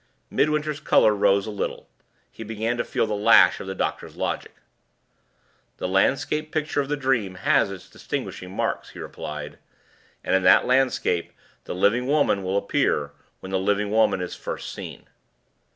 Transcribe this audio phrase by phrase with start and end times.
[0.31, 1.87] Midwinter's color rose a little.
[2.31, 4.55] He began to feel the lash of the doctor's logic.
[5.77, 9.59] "The landscape picture of the dream has its distinguishing marks," he replied;
[10.23, 11.33] "and in that landscape
[11.65, 13.11] the living woman will appear
[13.41, 15.05] when the living woman is first seen."